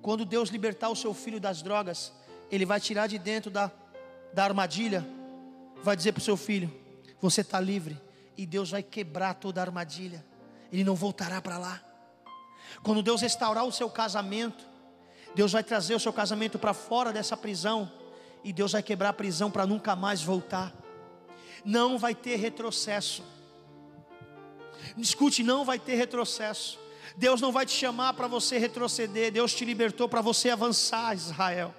[0.00, 2.12] quando Deus libertar o seu filho das drogas,
[2.48, 3.68] Ele vai tirar de dentro da,
[4.32, 5.04] da armadilha,
[5.82, 6.72] vai dizer para o seu filho:
[7.20, 8.00] Você está livre,
[8.36, 10.24] e Deus vai quebrar toda a armadilha,
[10.72, 11.82] Ele não voltará para lá.
[12.80, 14.64] Quando Deus restaurar o seu casamento,
[15.34, 17.90] Deus vai trazer o seu casamento para fora dessa prisão,
[18.44, 20.72] e Deus vai quebrar a prisão para nunca mais voltar.
[21.64, 23.24] Não vai ter retrocesso.
[24.96, 26.78] Escute, não vai ter retrocesso.
[27.16, 31.74] Deus não vai te chamar para você retroceder, Deus te libertou para você avançar, Israel.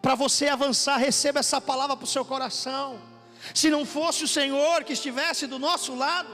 [0.00, 3.00] Para você avançar, receba essa palavra para o seu coração.
[3.54, 6.30] Se não fosse o Senhor que estivesse do nosso lado,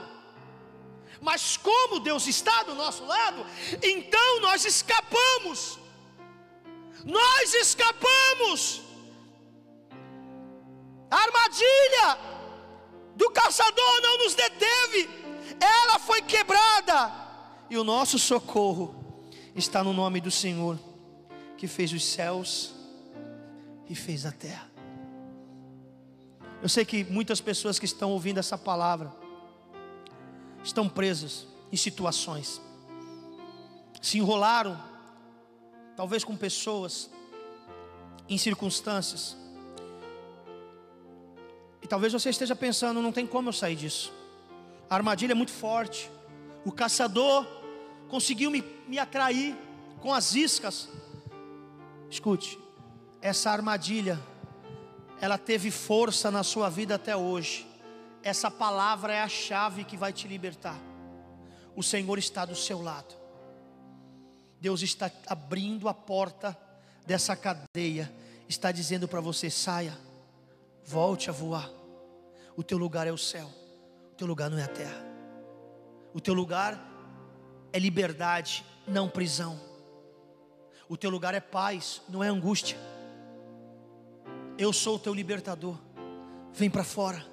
[1.21, 3.45] mas como Deus está do nosso lado,
[3.81, 5.79] então nós escapamos.
[7.05, 8.81] Nós escapamos.
[11.09, 12.17] A armadilha
[13.15, 15.09] do caçador não nos deteve,
[15.59, 17.22] ela foi quebrada
[17.73, 18.93] e o nosso socorro
[19.55, 20.77] está no nome do Senhor,
[21.57, 22.71] que fez os céus
[23.89, 24.69] e fez a terra.
[26.61, 29.11] Eu sei que muitas pessoas que estão ouvindo essa palavra
[30.63, 32.61] estão presas em situações,
[33.99, 34.79] se enrolaram,
[35.95, 37.09] talvez com pessoas,
[38.29, 39.35] em circunstâncias,
[41.81, 44.13] e talvez você esteja pensando: não tem como eu sair disso,
[44.87, 46.11] a armadilha é muito forte,
[46.63, 47.62] o caçador
[48.13, 49.57] conseguiu me, me atrair
[49.99, 50.87] com as iscas.
[52.11, 52.59] Escute,
[53.19, 54.21] essa armadilha,
[55.19, 57.65] ela teve força na sua vida até hoje.
[58.21, 60.79] Essa palavra é a chave que vai te libertar.
[61.75, 63.15] O Senhor está do seu lado.
[64.61, 66.55] Deus está abrindo a porta
[67.07, 68.13] dessa cadeia,
[68.47, 69.97] está dizendo para você: saia,
[70.85, 71.67] volte a voar.
[72.55, 73.49] O teu lugar é o céu,
[74.11, 75.03] o teu lugar não é a terra.
[76.13, 76.92] O teu lugar
[77.73, 79.59] é liberdade, não prisão.
[80.87, 82.77] O teu lugar é paz, não é angústia.
[84.57, 85.77] Eu sou o teu libertador.
[86.53, 87.25] Vem para fora.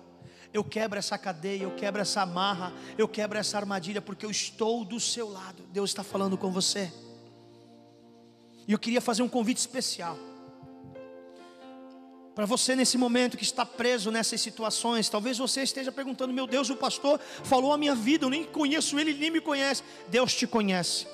[0.53, 4.85] Eu quebro essa cadeia, eu quebro essa amarra, eu quebro essa armadilha, porque eu estou
[4.85, 5.63] do seu lado.
[5.71, 6.91] Deus está falando com você.
[8.67, 10.17] E eu queria fazer um convite especial.
[12.35, 16.71] Para você nesse momento que está preso nessas situações, talvez você esteja perguntando: meu Deus,
[16.71, 19.83] o pastor falou a minha vida, eu nem conheço ele, ele nem me conhece.
[20.09, 21.07] Deus te conhece.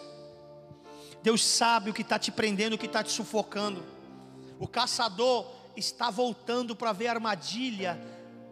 [1.23, 3.83] Deus sabe o que está te prendendo, o que está te sufocando.
[4.59, 5.47] O caçador
[5.77, 8.01] está voltando para ver a armadilha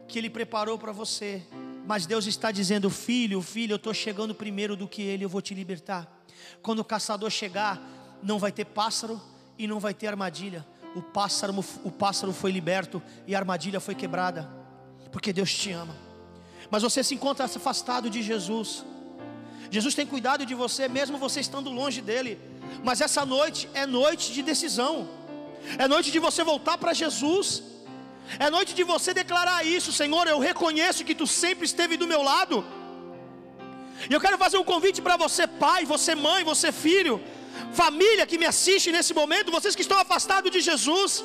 [0.08, 1.42] que ele preparou para você.
[1.86, 5.42] Mas Deus está dizendo: Filho, filho, eu estou chegando primeiro do que ele, eu vou
[5.42, 6.10] te libertar.
[6.62, 7.80] Quando o caçador chegar,
[8.22, 9.20] não vai ter pássaro
[9.58, 10.66] e não vai ter armadilha.
[10.94, 14.48] O pássaro, o pássaro foi liberto e a armadilha foi quebrada,
[15.10, 15.96] porque Deus te ama.
[16.70, 18.84] Mas você se encontra afastado de Jesus.
[19.70, 22.38] Jesus tem cuidado de você, mesmo você estando longe dele.
[22.82, 25.08] Mas essa noite é noite de decisão,
[25.78, 27.74] é noite de você voltar para Jesus
[28.38, 30.26] é noite de você declarar isso, Senhor.
[30.26, 32.64] Eu reconheço que tu sempre esteve do meu lado.
[34.08, 37.20] E eu quero fazer um convite para você, pai, você, mãe, você, filho,
[37.72, 41.24] família que me assiste nesse momento, vocês que estão afastados de Jesus,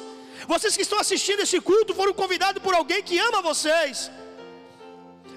[0.53, 4.09] vocês que estão assistindo esse culto, foram convidados por alguém que ama vocês.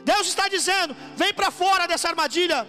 [0.04, 2.60] Deus está dizendo: vem para fora dessa armadilha.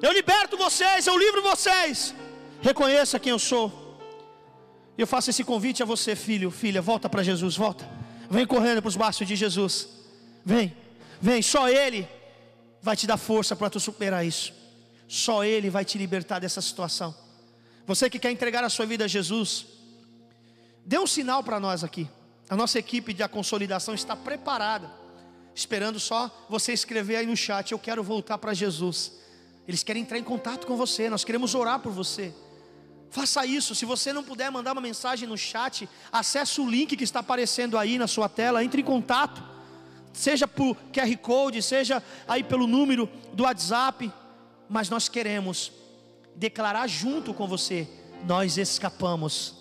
[0.00, 2.14] Eu liberto vocês, eu livro vocês.
[2.60, 3.66] Reconheça quem eu sou.
[4.96, 7.88] Eu faço esse convite a você, filho, filha, volta para Jesus, volta.
[8.30, 9.88] Vem correndo para os braços de Jesus.
[10.44, 10.76] Vem,
[11.20, 12.06] vem, só Ele
[12.82, 14.52] vai te dar força para tu superar isso.
[15.08, 17.14] Só Ele vai te libertar dessa situação.
[17.86, 19.66] Você que quer entregar a sua vida a Jesus,
[20.84, 22.06] dê um sinal para nós aqui.
[22.50, 24.90] A nossa equipe de consolidação está preparada,
[25.54, 29.12] esperando só você escrever aí no chat: Eu quero voltar para Jesus.
[29.66, 32.32] Eles querem entrar em contato com você, nós queremos orar por você.
[33.10, 33.74] Faça isso.
[33.74, 37.78] Se você não puder mandar uma mensagem no chat, acesse o link que está aparecendo
[37.78, 39.42] aí na sua tela, entre em contato.
[40.12, 44.12] Seja por QR Code, seja aí pelo número do WhatsApp,
[44.68, 45.72] mas nós queremos
[46.34, 47.88] declarar junto com você,
[48.24, 49.57] nós escapamos